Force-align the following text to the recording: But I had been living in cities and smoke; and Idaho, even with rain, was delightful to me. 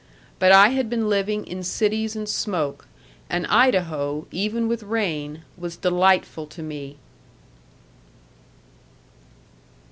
But 0.39 0.51
I 0.51 0.69
had 0.69 0.89
been 0.89 1.07
living 1.09 1.45
in 1.45 1.61
cities 1.61 2.15
and 2.15 2.27
smoke; 2.27 2.87
and 3.29 3.45
Idaho, 3.45 4.25
even 4.31 4.67
with 4.67 4.81
rain, 4.81 5.43
was 5.59 5.77
delightful 5.77 6.47
to 6.47 6.63
me. 6.63 6.97